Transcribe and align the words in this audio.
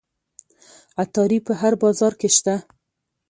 عطاري 1.03 1.39
په 1.47 1.53
هر 1.61 1.73
بازار 1.83 2.13
کې 2.19 2.29
شته. 2.35 2.55